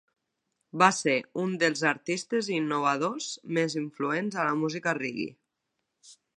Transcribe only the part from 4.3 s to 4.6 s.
a la